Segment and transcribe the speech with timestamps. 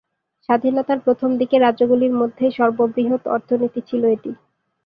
[0.49, 4.31] স্বাধীনতার প্রথম দিকে রাজ্যগুলির মধ্যে সর্ববৃহৎ অর্থনীতি ছিল এটি।